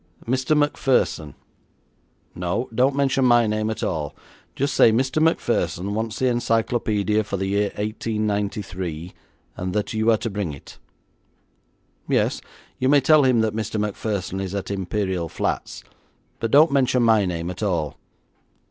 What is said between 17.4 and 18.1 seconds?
at all.